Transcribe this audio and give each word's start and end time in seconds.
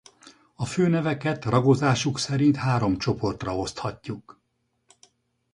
A 0.55 0.65
főneveket 0.65 1.45
ragozásuk 1.45 2.19
szerint 2.19 2.55
három 2.55 2.97
csoportra 2.97 3.57
oszthatjuk. 3.57 4.41